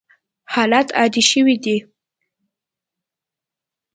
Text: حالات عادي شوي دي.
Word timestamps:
حالات 0.53 0.87
عادي 0.97 1.21
شوي 1.31 1.55
دي. 1.63 1.77